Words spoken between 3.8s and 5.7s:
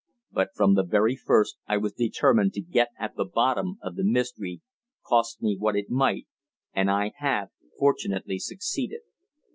of the mystery, cost me